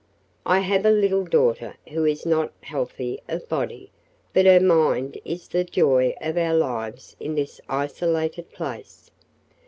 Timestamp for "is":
2.05-2.25, 5.23-5.47